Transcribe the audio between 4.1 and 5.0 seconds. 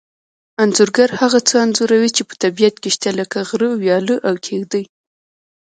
او کېږدۍ